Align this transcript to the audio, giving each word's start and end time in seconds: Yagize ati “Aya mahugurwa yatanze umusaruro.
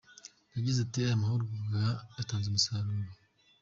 Yagize 0.55 0.77
ati 0.81 0.97
“Aya 1.05 1.21
mahugurwa 1.21 1.83
yatanze 2.17 2.47
umusaruro. 2.49 3.11